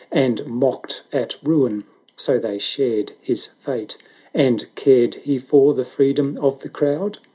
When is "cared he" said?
4.73-5.37